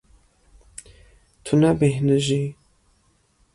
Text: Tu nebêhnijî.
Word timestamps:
Tu 1.43 1.53
nebêhnijî. 1.61 2.43